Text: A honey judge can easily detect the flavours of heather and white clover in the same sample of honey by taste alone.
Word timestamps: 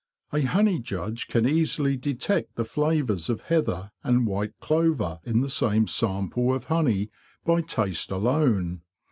A 0.33 0.41
honey 0.41 0.79
judge 0.79 1.27
can 1.27 1.47
easily 1.47 1.95
detect 1.95 2.55
the 2.55 2.65
flavours 2.65 3.29
of 3.29 3.41
heather 3.41 3.91
and 4.03 4.25
white 4.25 4.59
clover 4.59 5.19
in 5.25 5.41
the 5.41 5.47
same 5.49 5.85
sample 5.85 6.55
of 6.55 6.63
honey 6.73 7.11
by 7.45 7.61
taste 7.61 8.09
alone. 8.09 8.81